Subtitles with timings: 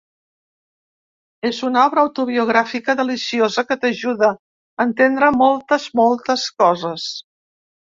[1.49, 7.11] És una obra autobiogràfica deliciosa que t’ajuda a entendre moltes, moltes coses.